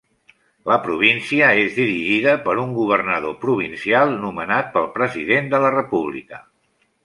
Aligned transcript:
La 0.69 0.77
província 0.85 1.49
és 1.63 1.75
dirigida 1.81 2.33
per 2.47 2.57
un 2.63 2.73
governador 2.79 3.37
provincial 3.45 4.17
nomenat 4.25 4.75
pel 4.79 4.91
President 4.99 5.55
de 5.57 5.65
la 5.69 5.75
República. 5.81 6.45